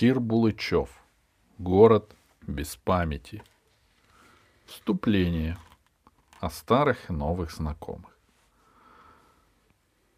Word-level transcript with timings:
Кир 0.00 0.18
Булычев. 0.18 0.88
Город 1.58 2.16
без 2.46 2.74
памяти. 2.74 3.42
Вступление 4.64 5.58
о 6.40 6.48
старых 6.48 7.10
и 7.10 7.12
новых 7.12 7.52
знакомых. 7.52 8.16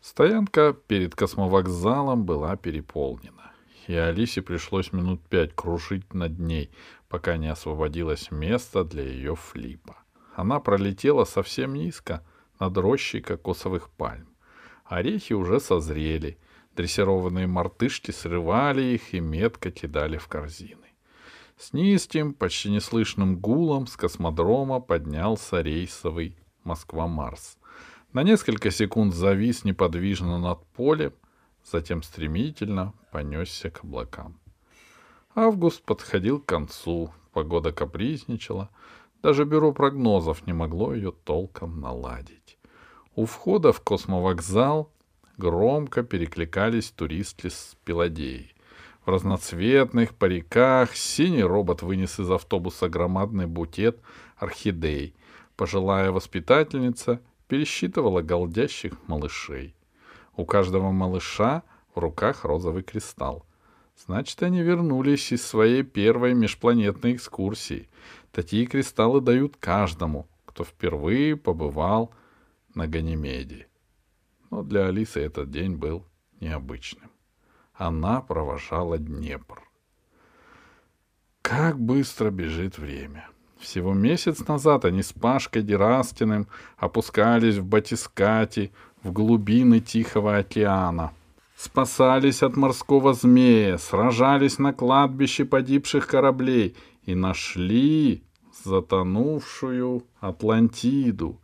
Стоянка 0.00 0.72
перед 0.72 1.16
космовокзалом 1.16 2.24
была 2.24 2.54
переполнена, 2.54 3.50
и 3.88 3.94
Алисе 3.96 4.40
пришлось 4.40 4.92
минут 4.92 5.20
пять 5.22 5.52
кружить 5.52 6.14
над 6.14 6.38
ней, 6.38 6.70
пока 7.08 7.36
не 7.36 7.48
освободилось 7.48 8.30
место 8.30 8.84
для 8.84 9.02
ее 9.02 9.34
флипа. 9.34 9.96
Она 10.36 10.60
пролетела 10.60 11.24
совсем 11.24 11.74
низко, 11.74 12.24
над 12.60 12.78
рощей 12.78 13.20
кокосовых 13.20 13.90
пальм. 13.90 14.28
Орехи 14.84 15.32
уже 15.32 15.58
созрели, 15.58 16.38
дрессированные 16.76 17.46
мартышки 17.46 18.10
срывали 18.10 18.82
их 18.82 19.14
и 19.14 19.20
метко 19.20 19.70
кидали 19.70 20.16
в 20.16 20.28
корзины. 20.28 20.78
С 21.58 21.72
низким, 21.72 22.34
почти 22.34 22.70
неслышным 22.70 23.38
гулом 23.38 23.86
с 23.86 23.96
космодрома 23.96 24.80
поднялся 24.80 25.60
рейсовый 25.60 26.36
Москва-Марс. 26.64 27.58
На 28.12 28.22
несколько 28.22 28.70
секунд 28.70 29.14
завис 29.14 29.64
неподвижно 29.64 30.38
над 30.38 30.64
полем, 30.68 31.12
затем 31.64 32.02
стремительно 32.02 32.94
понесся 33.10 33.70
к 33.70 33.84
облакам. 33.84 34.38
Август 35.34 35.82
подходил 35.82 36.40
к 36.40 36.46
концу, 36.46 37.12
погода 37.32 37.72
капризничала, 37.72 38.68
даже 39.22 39.44
бюро 39.44 39.72
прогнозов 39.72 40.46
не 40.46 40.52
могло 40.52 40.94
ее 40.94 41.12
толком 41.12 41.80
наладить. 41.80 42.58
У 43.14 43.24
входа 43.24 43.72
в 43.72 43.80
космовокзал 43.80 44.90
громко 45.42 46.04
перекликались 46.04 46.92
туристы 46.92 47.50
с 47.50 47.76
Пеладеей. 47.84 48.54
В 49.04 49.10
разноцветных 49.10 50.14
париках 50.14 50.94
синий 50.94 51.42
робот 51.42 51.82
вынес 51.82 52.20
из 52.20 52.30
автобуса 52.30 52.88
громадный 52.88 53.48
букет 53.48 53.98
орхидей. 54.36 55.16
Пожилая 55.56 56.12
воспитательница 56.12 57.20
пересчитывала 57.48 58.22
голдящих 58.22 58.92
малышей. 59.08 59.74
У 60.36 60.44
каждого 60.44 60.92
малыша 60.92 61.64
в 61.92 61.98
руках 61.98 62.44
розовый 62.44 62.84
кристалл. 62.84 63.44
Значит, 63.96 64.40
они 64.44 64.62
вернулись 64.62 65.32
из 65.32 65.44
своей 65.44 65.82
первой 65.82 66.34
межпланетной 66.34 67.14
экскурсии. 67.14 67.88
Такие 68.30 68.66
кристаллы 68.66 69.20
дают 69.20 69.56
каждому, 69.56 70.28
кто 70.44 70.62
впервые 70.62 71.36
побывал 71.36 72.14
на 72.76 72.86
Ганимеде. 72.86 73.66
Но 74.52 74.62
для 74.62 74.88
Алисы 74.88 75.18
этот 75.18 75.50
день 75.50 75.76
был 75.76 76.04
необычным. 76.38 77.10
Она 77.72 78.20
провожала 78.20 78.98
Днепр. 78.98 79.62
Как 81.40 81.80
быстро 81.80 82.30
бежит 82.30 82.76
время. 82.76 83.30
Всего 83.58 83.94
месяц 83.94 84.46
назад 84.46 84.84
они 84.84 85.02
с 85.02 85.14
Пашкой 85.14 85.62
Дерастиным 85.62 86.48
опускались 86.76 87.56
в 87.56 87.64
батискате 87.64 88.72
в 89.02 89.10
глубины 89.10 89.80
Тихого 89.80 90.36
океана. 90.36 91.14
Спасались 91.56 92.42
от 92.42 92.54
морского 92.54 93.14
змея, 93.14 93.78
сражались 93.78 94.58
на 94.58 94.74
кладбище 94.74 95.46
погибших 95.46 96.06
кораблей 96.06 96.76
и 97.06 97.14
нашли 97.14 98.22
затонувшую 98.62 100.04
Атлантиду. 100.20 101.40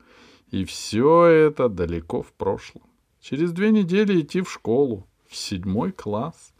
И 0.50 0.66
все 0.66 1.24
это 1.24 1.70
далеко 1.70 2.20
в 2.20 2.34
прошлом. 2.34 2.82
Через 3.20 3.52
две 3.52 3.70
недели 3.70 4.20
идти 4.20 4.40
в 4.40 4.50
школу, 4.50 5.06
в 5.28 5.36
седьмой 5.36 5.92
класс. 5.92 6.52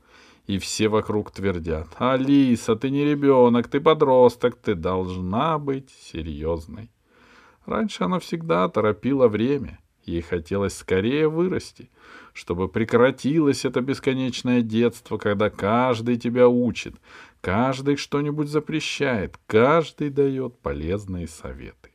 И 0.46 0.58
все 0.58 0.88
вокруг 0.88 1.30
твердят, 1.30 1.88
Алиса, 1.98 2.74
ты 2.74 2.88
не 2.88 3.04
ребенок, 3.04 3.68
ты 3.68 3.80
подросток, 3.80 4.56
ты 4.56 4.74
должна 4.74 5.58
быть 5.58 5.90
серьезной. 5.90 6.90
Раньше 7.66 8.04
она 8.04 8.18
всегда 8.18 8.66
торопила 8.70 9.28
время. 9.28 9.78
Ей 10.04 10.22
хотелось 10.22 10.74
скорее 10.74 11.28
вырасти, 11.28 11.90
чтобы 12.32 12.70
прекратилось 12.70 13.66
это 13.66 13.82
бесконечное 13.82 14.62
детство, 14.62 15.18
когда 15.18 15.50
каждый 15.50 16.16
тебя 16.16 16.48
учит, 16.48 16.94
каждый 17.42 17.96
что-нибудь 17.96 18.48
запрещает, 18.48 19.38
каждый 19.46 20.08
дает 20.08 20.58
полезные 20.60 21.28
советы. 21.28 21.92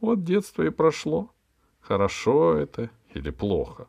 Вот 0.00 0.24
детство 0.24 0.62
и 0.62 0.70
прошло. 0.70 1.30
Хорошо 1.82 2.56
это 2.56 2.90
или 3.16 3.30
плохо? 3.30 3.86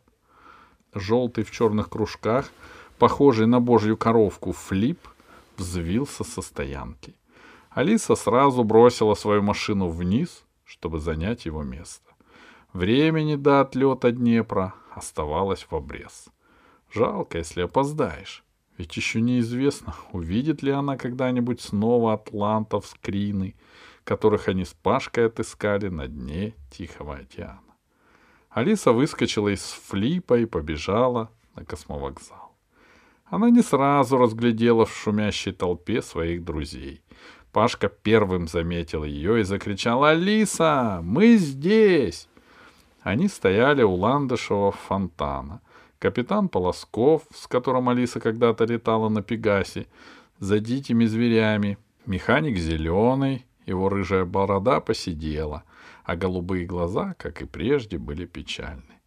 Желтый 0.94 1.44
в 1.44 1.50
черных 1.50 1.88
кружках, 1.90 2.50
похожий 2.98 3.46
на 3.46 3.60
божью 3.60 3.96
коровку 3.96 4.52
флип, 4.52 5.00
взвился 5.56 6.24
со 6.24 6.42
стоянки. 6.42 7.14
Алиса 7.70 8.14
сразу 8.16 8.64
бросила 8.64 9.14
свою 9.14 9.42
машину 9.42 9.88
вниз, 9.88 10.44
чтобы 10.64 10.98
занять 10.98 11.46
его 11.46 11.62
место. 11.62 12.10
Времени 12.72 13.36
до 13.36 13.60
отлета 13.60 14.12
Днепра 14.12 14.74
оставалось 14.94 15.66
в 15.70 15.74
обрез. 15.74 16.28
Жалко, 16.92 17.38
если 17.38 17.62
опоздаешь. 17.62 18.44
Ведь 18.78 18.96
еще 18.96 19.20
неизвестно, 19.20 19.94
увидит 20.12 20.62
ли 20.62 20.70
она 20.70 20.96
когда-нибудь 20.96 21.60
снова 21.60 22.14
атлантов 22.14 22.86
скрины, 22.86 23.54
которых 24.04 24.48
они 24.48 24.64
с 24.64 24.74
Пашкой 24.74 25.26
отыскали 25.26 25.88
на 25.88 26.06
дне 26.06 26.54
Тихого 26.70 27.16
океана. 27.16 27.65
Алиса 28.56 28.92
выскочила 28.92 29.48
из 29.48 29.60
флипа 29.60 30.38
и 30.38 30.46
побежала 30.46 31.30
на 31.56 31.66
космовокзал. 31.66 32.54
Она 33.26 33.50
не 33.50 33.60
сразу 33.60 34.16
разглядела 34.16 34.86
в 34.86 34.96
шумящей 34.96 35.52
толпе 35.52 36.00
своих 36.00 36.42
друзей. 36.42 37.02
Пашка 37.52 37.90
первым 37.90 38.48
заметил 38.48 39.04
ее 39.04 39.40
и 39.40 39.42
закричал 39.42 40.04
«Алиса, 40.04 41.00
мы 41.02 41.36
здесь!» 41.36 42.28
Они 43.02 43.28
стояли 43.28 43.82
у 43.82 43.92
ландышевого 43.92 44.72
фонтана. 44.72 45.60
Капитан 45.98 46.48
Полосков, 46.48 47.24
с 47.34 47.46
которым 47.46 47.90
Алиса 47.90 48.20
когда-то 48.20 48.64
летала 48.64 49.10
на 49.10 49.20
Пегасе, 49.20 49.86
за 50.38 50.60
дикими 50.60 51.04
зверями, 51.04 51.76
механик 52.06 52.56
Зеленый, 52.56 53.44
его 53.66 53.90
рыжая 53.90 54.24
борода 54.24 54.80
посидела— 54.80 55.62
а 56.06 56.14
голубые 56.14 56.64
глаза, 56.64 57.14
как 57.18 57.42
и 57.42 57.46
прежде, 57.46 57.98
были 57.98 58.26
печальны. 58.26 59.00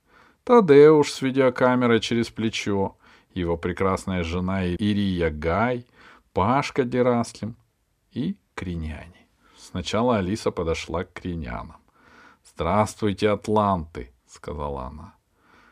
Тадеуш 0.43 1.11
с 1.11 1.21
видеокамерой 1.21 2.01
через 2.01 2.29
плечо, 2.29 2.97
его 3.33 3.55
прекрасная 3.55 4.23
жена 4.23 4.65
Ирия 4.65 5.29
Гай, 5.29 5.85
Пашка 6.33 6.83
Дераслим 6.83 7.55
и 8.11 8.37
Криняне. 8.53 9.27
Сначала 9.57 10.17
Алиса 10.17 10.51
подошла 10.51 11.05
к 11.05 11.13
Кринянам. 11.13 11.77
«Здравствуйте, 12.43 13.29
атланты!»— 13.29 14.11
сказала 14.27 14.87
она. 14.87 15.15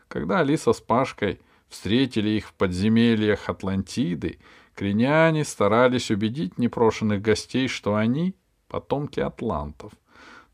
Когда 0.07 0.39
Алиса 0.39 0.71
с 0.71 0.79
Пашкой 0.79 1.41
встретили 1.67 2.29
их 2.29 2.47
в 2.47 2.53
подземельях 2.53 3.49
Атлантиды, 3.49 4.39
Криняне 4.75 5.43
старались 5.43 6.09
убедить 6.09 6.57
непрошенных 6.57 7.21
гостей, 7.21 7.67
что 7.67 7.95
они— 7.95 8.35
потомки 8.69 9.19
атлантов— 9.19 9.91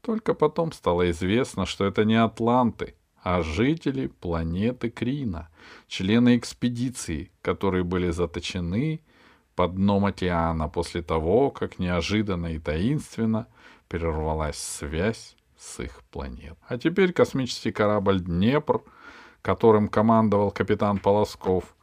только 0.04 0.34
потом 0.34 0.74
стало 0.74 1.10
известно, 1.12 1.66
что 1.66 1.86
это 1.86 2.04
не 2.04 2.22
атланты, 2.22 2.96
а 3.24 3.42
жители 3.42 4.08
планеты 4.08 4.90
Крина, 4.90 5.50
члены 5.88 6.38
экспедиции, 6.38 7.32
которые 7.42 7.86
были 7.86 8.12
заточены 8.12 9.02
под 9.56 9.76
дном 9.76 10.06
океана 10.06 10.68
после 10.68 11.02
того, 11.02 11.52
как 11.52 11.80
неожиданно 11.80 12.48
и 12.48 12.60
таинственно 12.60 13.48
прервалась 13.88 14.58
связь 14.58 15.38
с 15.58 15.80
их 15.80 16.02
планет. 16.12 16.58
А 16.68 16.78
теперь 16.78 17.14
космический 17.14 17.72
корабль 17.72 18.20
«Днепр», 18.20 18.82
которым 19.42 19.88
командовал 19.88 20.52
капитан 20.52 20.98
Полосков, 20.98 21.76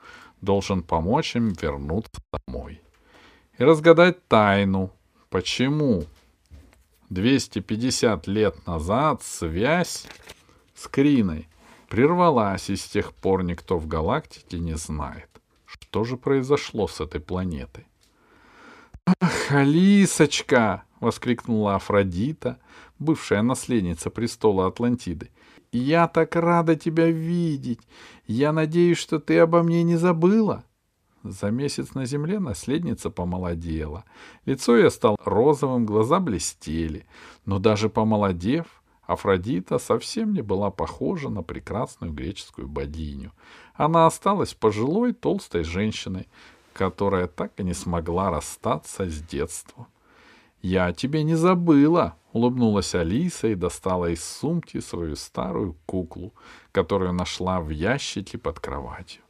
должен 0.43 0.83
помочь 0.83 1.37
им 1.37 1.49
вернуться 1.51 2.21
домой 2.47 2.83
и 3.57 3.65
разгадать 3.65 4.27
тайну, 4.29 4.91
почему 5.31 6.05
250 7.11 8.29
лет 8.29 8.67
назад 8.67 9.23
связь 9.23 10.07
с 10.75 10.87
Криной 10.87 11.49
прервалась, 11.89 12.71
и 12.71 12.77
с 12.77 12.85
тех 12.85 13.13
пор 13.13 13.43
никто 13.43 13.79
в 13.79 13.87
галактике 13.87 14.61
не 14.61 14.77
знает, 14.77 15.29
что 15.67 16.05
же 16.05 16.17
произошло 16.17 16.87
с 16.87 17.01
этой 17.01 17.21
планетой. 17.21 17.87
«Ах, 19.21 19.51
Алисочка!»— 19.51 20.85
воскликнула 21.01 21.75
Афродита, 21.75 22.59
бывшая 23.01 23.43
наследница 23.43 24.09
престола 24.11 24.69
Атлантиды. 24.69 25.31
«Я 25.73 26.07
так 26.07 26.37
рада 26.37 26.77
тебя 26.77 27.11
видеть! 27.11 27.81
Я 28.27 28.53
надеюсь, 28.53 28.99
что 28.99 29.19
ты 29.19 29.39
обо 29.39 29.63
мне 29.63 29.83
не 29.83 29.97
забыла!» 29.97 30.65
За 31.23 31.51
месяц 31.51 31.95
на 31.95 32.07
земле 32.07 32.39
наследница 32.39 33.11
помолодела. 33.11 34.05
Лицо 34.47 34.77
ее 34.77 34.91
стало 34.91 35.17
розовым, 35.25 35.85
глаза 35.85 36.19
блестели. 36.19 37.07
Но 37.45 37.59
даже 37.59 37.91
помолодев, 37.91 38.67
Афродита 39.11 39.79
совсем 39.79 40.33
не 40.33 40.41
была 40.41 40.71
похожа 40.71 41.31
на 41.31 41.43
прекрасную 41.43 42.13
греческую 42.13 42.69
богиню. 42.69 43.33
Она 43.75 44.07
осталась 44.07 44.55
пожилой 44.55 45.13
толстой 45.13 45.65
женщиной, 45.65 46.29
которая 46.73 47.27
так 47.27 47.59
и 47.59 47.65
не 47.65 47.75
смогла 47.75 48.31
расстаться 48.31 49.09
с 49.11 49.21
детством. 49.21 49.89
«Я 50.63 50.93
тебе 50.93 51.25
не 51.25 51.35
забыла!»— 51.35 52.17
улыбнулась 52.33 52.95
Алиса 52.95 53.49
и 53.49 53.57
достала 53.57 54.11
из 54.11 54.23
сумки 54.23 54.79
свою 54.79 55.17
старую 55.17 55.75
куклу, 55.87 56.33
которую 56.71 57.13
нашла 57.13 57.61
в 57.61 57.71
ящике 57.71 58.39
под 58.39 58.61
кроватью. 58.61 59.23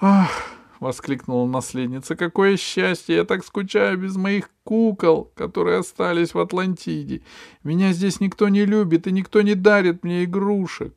«Ах!»— 0.00 0.30
воскликнула 0.80 1.46
наследница. 1.46 2.16
«Какое 2.16 2.56
счастье! 2.56 3.16
Я 3.16 3.24
так 3.24 3.44
скучаю 3.44 3.98
без 3.98 4.16
моих 4.16 4.50
кукол, 4.64 5.30
которые 5.34 5.78
остались 5.78 6.34
в 6.34 6.38
Атлантиде. 6.38 7.22
Меня 7.62 7.92
здесь 7.92 8.20
никто 8.20 8.48
не 8.48 8.64
любит, 8.64 9.06
и 9.06 9.12
никто 9.12 9.42
не 9.42 9.54
дарит 9.54 10.04
мне 10.04 10.24
игрушек». 10.24 10.94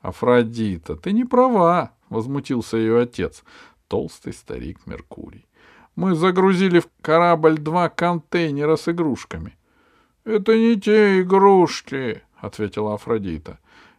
«Афродита, 0.00 0.96
ты 0.96 1.12
не 1.12 1.24
права!»— 1.24 1.92
возмутился 2.10 2.76
ее 2.76 3.00
отец, 3.00 3.42
толстый 3.88 4.32
старик 4.32 4.80
Меркурий. 4.86 5.46
«Мы 5.96 6.14
загрузили 6.14 6.80
в 6.80 6.88
корабль 7.00 7.58
два 7.58 7.88
контейнера 7.88 8.76
с 8.76 8.88
игрушками». 8.88 9.56
«Это 10.24 10.56
не 10.56 10.80
те 10.80 11.20
игрушки»,— 11.20 12.22
ответила 12.36 12.94
Афродита. 12.94 13.58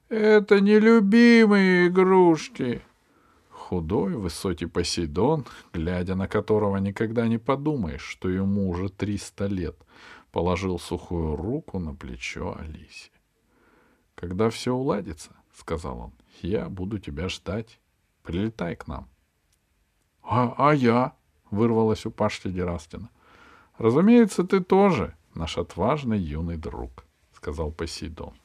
«Это 0.10 0.60
нелюбимые 0.60 1.88
игрушки». 1.88 2.82
Худой, 3.70 4.14
высокий 4.14 4.68
Посейдон, 4.68 5.44
глядя 5.74 6.14
на 6.14 6.28
которого 6.28 6.78
никогда 6.78 7.28
не 7.28 7.40
подумаешь, 7.40 8.04
что 8.04 8.30
ему 8.30 8.70
уже 8.70 8.90
триста 8.90 9.48
лет, 9.48 9.76
положил 10.32 10.78
сухую 10.78 11.36
руку 11.36 11.80
на 11.80 11.96
плечо 11.96 12.56
Алисе. 12.60 13.10
«Когда 14.14 14.52
все 14.52 14.72
уладится,— 14.72 15.32
сказал 15.52 16.00
он,— 16.00 16.12
я 16.44 16.70
буду 16.70 17.00
тебя 17.00 17.28
ждать. 17.28 17.80
Прилетай 18.22 18.76
к 18.76 18.86
нам.— 18.86 19.10
А, 20.22 20.54
а 20.58 20.76
я?— 20.76 21.16
вырвалось 21.50 22.06
у 22.06 22.12
Пашки 22.12 22.50
Дерастина.— 22.50 23.10
Разумеется, 23.80 24.44
ты 24.44 24.60
тоже, 24.60 25.16
наш 25.34 25.58
отважный 25.58 26.20
юный 26.20 26.58
друг,— 26.58 27.04
сказал 27.34 27.72
Посейдон. 27.72 28.36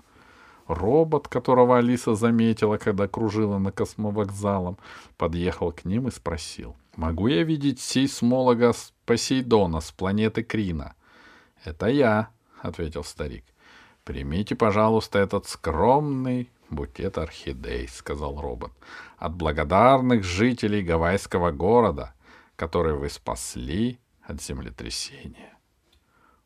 Робот, 0.70 1.26
которого 1.26 1.78
Алиса 1.78 2.14
заметила, 2.14 2.76
когда 2.76 3.08
кружила 3.08 3.58
на 3.58 3.72
космовокзалом, 3.72 4.78
подъехал 5.16 5.72
к 5.72 5.84
ним 5.84 6.06
и 6.08 6.10
спросил. 6.12 6.76
«Могу 6.96 7.26
я 7.26 7.42
видеть 7.42 7.80
сейсмолога 7.80 8.72
Посейдона 9.04 9.80
с 9.80 9.90
планеты 9.90 10.44
Крина?» 10.44 10.94
«Это 11.64 11.88
я»,— 11.88 12.30
ответил 12.62 13.02
старик. 13.02 13.44
«Примите, 14.04 14.54
пожалуйста, 14.54 15.18
этот 15.18 15.48
скромный 15.48 16.48
букет 16.70 17.18
орхидей»,— 17.18 17.88
сказал 17.92 18.40
робот. 18.40 18.70
«От 19.18 19.34
благодарных 19.34 20.22
жителей 20.22 20.82
гавайского 20.82 21.50
города, 21.50 22.14
который 22.54 22.94
вы 22.94 23.08
спасли 23.10 23.98
от 24.22 24.40
землетрясения». 24.40 25.58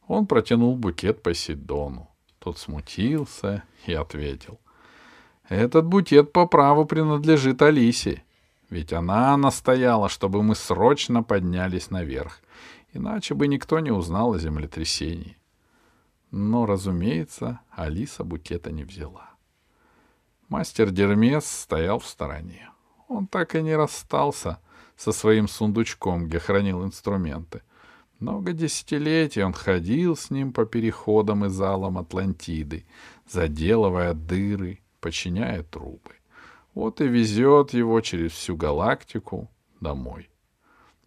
Он 0.07 0.27
протянул 0.27 0.77
букет 0.77 1.23
Посейдону. 1.23 2.14
Тот 2.45 2.59
смутился 2.59 3.63
и 3.87 3.95
ответил. 3.95 4.61
«Этот 5.49 5.87
букет 5.87 6.31
по 6.31 6.47
праву 6.47 6.85
принадлежит 6.85 7.63
Алисе, 7.63 8.23
ведь 8.69 8.93
она 8.93 9.35
настояла, 9.39 10.11
чтобы 10.11 10.43
мы 10.43 10.55
срочно 10.55 11.23
поднялись 11.23 11.91
наверх, 11.91 12.41
иначе 12.93 13.33
бы 13.33 13.49
никто 13.49 13.81
не 13.81 13.91
узнал 13.91 14.35
о 14.35 14.39
землетрясении». 14.39 15.39
Но, 16.31 16.67
разумеется, 16.67 17.61
Алиса 17.71 18.25
букета 18.25 18.71
не 18.71 18.85
взяла. 18.85 19.31
Мастер 20.51 20.91
Дермес 20.91 21.47
стоял 21.47 21.99
в 21.99 22.07
стороне. 22.07 22.69
Он 23.09 23.27
так 23.27 23.55
и 23.55 23.63
не 23.63 23.75
расстался 23.75 24.59
со 24.97 25.13
своим 25.13 25.49
сундучком, 25.49 26.27
где 26.27 26.39
хранил 26.41 26.85
инструменты— 26.85 27.63
много 28.21 28.53
десятилетий 28.53 29.43
он 29.43 29.53
ходил 29.53 30.17
с 30.17 30.31
ним 30.31 30.53
по 30.53 30.65
переходам 30.65 31.45
и 31.45 31.49
залам 31.49 31.99
Атлантиды, 31.99 32.85
заделывая 33.29 34.15
дыры, 34.15 34.81
починяя 35.01 35.63
трубы. 35.63 36.13
Вот 36.75 37.01
и 37.01 37.07
везет 37.07 37.73
его 37.73 38.01
через 38.01 38.33
всю 38.33 38.57
галактику 38.57 39.51
домой. 39.81 40.31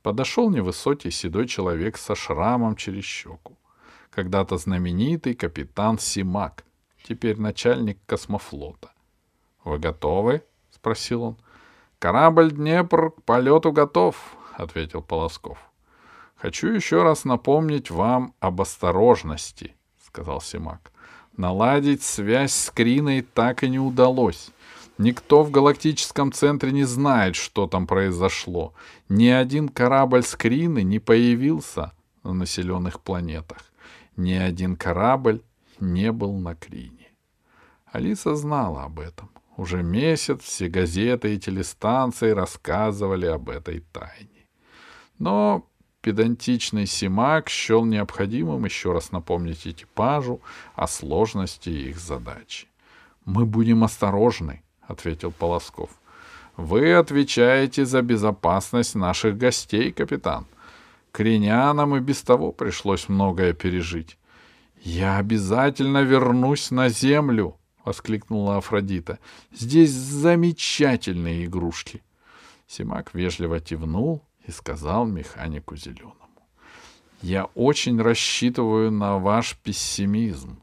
Подошел 0.02 0.50
невысокий 0.50 1.12
седой 1.12 1.48
человек 1.48 1.98
со 1.98 2.16
шрамом 2.16 2.76
через 2.76 3.04
щеку. 3.04 3.58
Когда-то 4.10 4.58
знаменитый 4.58 5.34
капитан 5.34 6.00
Симак, 6.00 6.64
теперь 7.04 7.38
начальник 7.40 8.00
космофлота.— 8.06 8.92
Вы 9.64 9.80
готовы?— 9.80 10.44
спросил 10.72 11.24
он.— 11.24 11.38
Корабль 12.00 12.52
Днепр 12.52 13.12
к 13.12 13.24
полету 13.24 13.72
готов,— 13.72 14.38
ответил 14.56 15.02
Полосков. 15.02 15.67
Хочу 16.38 16.68
еще 16.68 17.04
раз 17.04 17.26
напомнить 17.26 17.90
вам 17.90 18.34
об 18.40 18.62
осторожности, 18.62 19.76
сказал 20.06 20.40
Симак. 20.40 20.92
Наладить 21.36 22.04
связь 22.04 22.54
с 22.54 22.70
Криной 22.70 23.22
так 23.22 23.64
и 23.64 23.70
не 23.70 23.80
удалось. 23.80 24.52
Никто 24.98 25.44
в 25.44 25.52
галактическом 25.52 26.32
центре 26.32 26.72
не 26.72 26.84
знает, 26.84 27.36
что 27.36 27.68
там 27.68 27.86
произошло. 27.86 28.74
Ни 29.10 29.28
один 29.28 29.70
корабль 29.70 30.24
с 30.24 30.36
Крины 30.36 30.84
не 30.84 31.00
появился 31.00 31.94
на 32.24 32.34
населенных 32.34 33.02
планетах. 33.02 33.60
Ни 34.16 34.34
один 34.34 34.76
корабль 34.76 35.44
не 35.80 36.12
был 36.12 36.34
на 36.34 36.56
Крине. 36.56 37.12
Алиса 37.92 38.36
знала 38.36 38.84
об 38.84 39.00
этом. 39.00 39.30
Уже 39.56 39.82
месяц 39.82 40.42
все 40.42 40.68
газеты 40.68 41.36
и 41.36 41.40
телестанции 41.40 42.30
рассказывали 42.32 43.26
об 43.26 43.50
этой 43.50 43.80
тайне. 43.92 44.48
Но 45.20 45.68
педантичный 46.08 46.86
Симак 46.86 47.50
счел 47.50 47.84
необходимым 47.84 48.64
еще 48.64 48.94
раз 48.94 49.12
напомнить 49.12 49.68
экипажу 49.68 50.40
о 50.74 50.88
сложности 50.88 51.68
их 51.68 52.00
задачи. 52.00 52.68
«Мы 53.26 53.46
будем 53.46 53.84
осторожны»,— 53.84 54.64
ответил 54.88 55.34
Полосков. 55.34 55.90
«Вы 56.56 56.94
отвечаете 56.94 57.84
за 57.84 58.02
безопасность 58.02 58.96
наших 58.96 59.38
гостей, 59.38 59.92
капитан. 59.92 60.46
Кринянам 61.12 61.98
и 61.98 62.00
без 62.00 62.22
того 62.22 62.54
пришлось 62.54 63.10
многое 63.10 63.52
пережить. 63.52 64.18
«Я 64.82 65.18
обязательно 65.18 66.04
вернусь 66.04 66.72
на 66.72 66.88
землю!»— 66.88 67.58
воскликнула 67.84 68.58
Афродита. 68.60 69.20
«Здесь 69.52 69.92
замечательные 69.92 71.44
игрушки!» 71.44 72.02
Симак 72.66 73.14
вежливо 73.14 73.60
кивнул 73.60 74.22
и 74.48 74.52
сказал 74.52 75.06
механику 75.06 75.76
зеленому. 75.76 76.16
Я 77.22 77.46
очень 77.56 78.02
рассчитываю 78.02 78.92
на 78.92 79.18
ваш 79.18 79.56
пессимизм. 79.58 80.62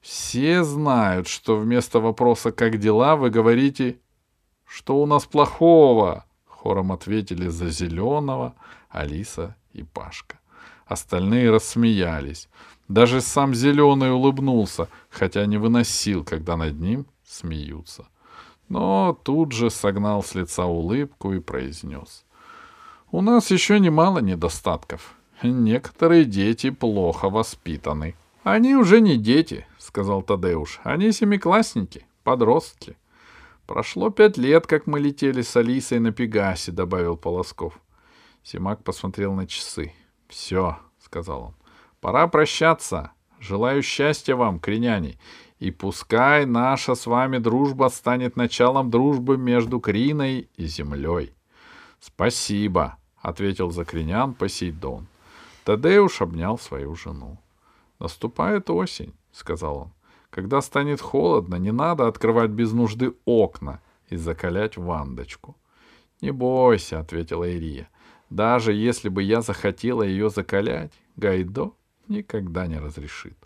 Все 0.00 0.64
знают, 0.64 1.28
что 1.28 1.56
вместо 1.56 2.00
вопроса 2.00 2.52
«как 2.52 2.78
дела?» 2.78 3.16
вы 3.16 3.30
говорите 3.30 3.98
«что 4.66 5.00
у 5.00 5.06
нас 5.06 5.26
плохого?» 5.26 6.24
Хором 6.46 6.92
ответили 6.92 7.48
за 7.48 7.70
зеленого 7.70 8.54
Алиса 8.88 9.56
и 9.72 9.82
Пашка. 9.82 10.38
Остальные 10.86 11.50
рассмеялись. 11.50 12.48
Даже 12.88 13.20
сам 13.20 13.54
зеленый 13.54 14.12
улыбнулся, 14.12 14.88
хотя 15.08 15.46
не 15.46 15.56
выносил, 15.56 16.24
когда 16.24 16.56
над 16.56 16.78
ним 16.78 17.06
смеются. 17.24 18.06
Но 18.68 19.18
тут 19.22 19.52
же 19.52 19.70
согнал 19.70 20.22
с 20.22 20.34
лица 20.34 20.66
улыбку 20.66 21.32
и 21.32 21.40
произнес. 21.40 22.24
У 23.14 23.20
нас 23.20 23.50
еще 23.50 23.78
немало 23.78 24.20
недостатков. 24.20 25.14
Некоторые 25.42 26.24
дети 26.24 26.70
плохо 26.70 27.28
воспитаны. 27.28 28.14
Они 28.42 28.74
уже 28.74 29.02
не 29.02 29.18
дети, 29.18 29.66
сказал 29.76 30.22
Тадеуш. 30.22 30.80
Они 30.82 31.12
семиклассники, 31.12 32.06
подростки. 32.24 32.96
Прошло 33.66 34.08
пять 34.08 34.38
лет, 34.38 34.66
как 34.66 34.86
мы 34.86 34.98
летели 34.98 35.42
с 35.42 35.54
Алисой 35.54 35.98
на 35.98 36.10
Пегасе, 36.10 36.72
добавил 36.72 37.18
Полосков. 37.18 37.78
Симак 38.42 38.82
посмотрел 38.82 39.34
на 39.34 39.46
часы. 39.46 39.92
Все, 40.28 40.78
сказал 40.98 41.42
он. 41.42 41.54
Пора 42.00 42.28
прощаться. 42.28 43.12
Желаю 43.40 43.82
счастья 43.82 44.36
вам, 44.36 44.58
криняне. 44.58 45.18
И 45.58 45.70
пускай 45.70 46.46
наша 46.46 46.94
с 46.94 47.04
вами 47.04 47.36
дружба 47.36 47.88
станет 47.88 48.36
началом 48.36 48.90
дружбы 48.90 49.36
между 49.36 49.80
Криной 49.80 50.48
и 50.56 50.64
землей. 50.64 51.34
Спасибо,— 52.00 52.96
ответил 53.22 53.70
Закринян 53.70 54.34
Посейдон. 54.34 55.06
Тадеуш 55.64 56.20
обнял 56.20 56.58
свою 56.58 56.94
жену. 56.94 57.38
«Наступает 57.98 58.68
осень»,— 58.68 59.14
сказал 59.32 59.76
он. 59.76 59.92
«Когда 60.30 60.60
станет 60.60 61.00
холодно, 61.00 61.54
не 61.54 61.72
надо 61.72 62.08
открывать 62.08 62.50
без 62.50 62.72
нужды 62.72 63.14
окна 63.24 63.80
и 64.10 64.16
закалять 64.16 64.76
вандочку». 64.76 65.56
«Не 66.20 66.32
бойся»,— 66.32 66.98
ответила 67.00 67.48
Ирия. 67.48 67.88
«Даже 68.28 68.72
если 68.72 69.08
бы 69.08 69.22
я 69.22 69.40
захотела 69.40 70.02
ее 70.02 70.30
закалять, 70.30 70.92
Гайдо 71.16 71.72
никогда 72.08 72.66
не 72.66 72.78
разрешит». 72.78 73.36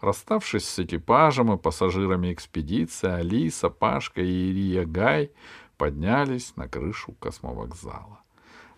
Расставшись 0.00 0.68
с 0.68 0.78
экипажем 0.80 1.52
и 1.52 1.56
пассажирами 1.56 2.32
экспедиции, 2.32 3.08
Алиса, 3.08 3.70
Пашка 3.70 4.20
и 4.20 4.50
Ирия 4.50 4.84
Гай 4.84 5.30
поднялись 5.78 6.56
на 6.56 6.68
крышу 6.68 7.12
космовокзала. 7.12 8.21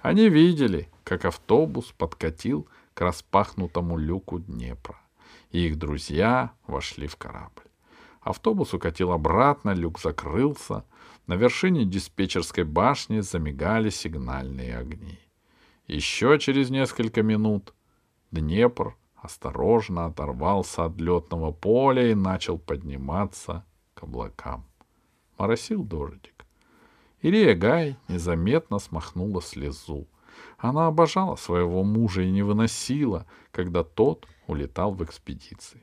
Они 0.05 0.29
видели, 0.29 0.91
как 1.03 1.25
автобус 1.25 1.95
подкатил 1.97 2.69
к 2.93 3.01
распахнутому 3.01 3.97
люку 3.97 4.39
Днепра, 4.39 5.01
и 5.51 5.61
их 5.67 5.79
друзья 5.79 6.53
вошли 6.67 7.07
в 7.07 7.17
корабль. 7.17 7.63
Автобус 8.21 8.75
укатил 8.75 9.13
обратно, 9.13 9.71
люк 9.71 9.99
закрылся, 9.99 10.85
на 11.27 11.37
вершине 11.37 11.87
диспетчерской 11.87 12.65
башни 12.65 13.21
замигали 13.21 13.89
сигнальные 13.89 14.77
огни. 14.77 15.21
Еще 15.87 16.39
через 16.39 16.69
несколько 16.69 17.23
минут 17.23 17.73
Днепр 18.31 18.99
осторожно 19.17 20.05
оторвался 20.05 20.85
от 20.85 21.01
летного 21.01 21.51
поля 21.51 22.11
и 22.11 22.15
начал 22.15 22.59
подниматься 22.59 23.65
к 23.95 24.03
облакам. 24.03 24.67
Моросил 25.39 25.83
дождик. 25.83 26.34
Ирия 27.25 27.55
Гай 27.55 27.97
незаметно 28.07 28.79
смахнула 28.79 29.41
слезу. 29.41 30.07
Она 30.59 30.89
обожала 30.89 31.37
своего 31.37 31.83
мужа 31.83 32.21
и 32.21 32.31
не 32.31 32.43
выносила, 32.43 33.25
когда 33.51 33.83
тот 33.83 34.29
улетал 34.47 34.93
в 34.93 35.03
экспедиции. 35.03 35.83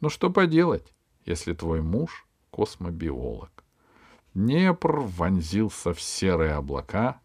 Но 0.00 0.08
что 0.08 0.30
поделать, 0.30 0.92
если 1.24 1.52
твой 1.52 1.80
муж— 1.80 2.26
космобиолог? 2.50 3.62
Днепр 4.34 4.98
вонзился 4.98 5.94
в 5.94 6.00
серые 6.00 6.54
облака 6.54 7.20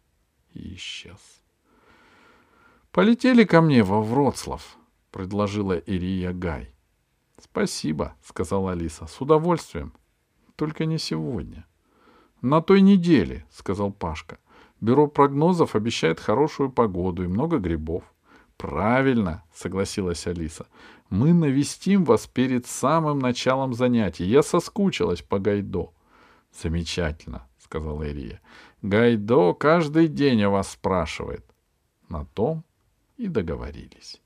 и 0.54 0.76
исчез. 0.76 1.42
«Полетели 2.92 3.46
ко 3.46 3.62
мне 3.62 3.82
во 3.82 4.04
Вроцлав»,— 4.04 4.78
предложила 5.12 5.76
Ирия 5.76 6.34
Гай. 6.34 6.76
«Спасибо»,— 7.42 8.16
сказала 8.24 8.74
Алиса,— 8.74 9.06
«с 9.08 9.20
удовольствием. 9.20 9.94
Только 10.56 10.86
не 10.86 11.00
сегодня». 11.00 11.66
«На 12.42 12.62
той 12.62 12.82
неделе»,— 12.82 13.46
сказал 13.52 13.92
Пашка. 13.92 14.38
«Бюро 14.82 15.08
прогнозов 15.08 15.76
обещает 15.76 16.20
хорошую 16.20 16.72
погоду 16.72 17.24
и 17.24 17.28
много 17.28 17.58
грибов». 17.58 18.04
«Правильно»,— 18.58 19.44
согласилась 19.54 20.28
Алиса. 20.28 20.68
«Мы 21.10 21.34
навестим 21.34 22.04
вас 22.04 22.28
перед 22.28 22.66
самым 22.66 23.20
началом 23.20 23.74
занятий. 23.74 24.26
Я 24.26 24.44
соскучилась 24.44 25.22
по 25.22 25.40
Гайдо». 25.40 25.92
Замечательно, 26.52 27.48
сказала 27.60 28.04
Ирия. 28.04 28.42
Гайдо 28.82 29.54
каждый 29.54 30.08
день 30.08 30.44
о 30.44 30.50
вас 30.50 30.72
спрашивает. 30.72 31.46
На 32.10 32.26
том 32.26 32.64
и 33.18 33.28
договорились. 33.28 34.22